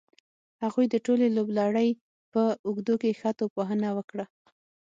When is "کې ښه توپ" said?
3.01-3.51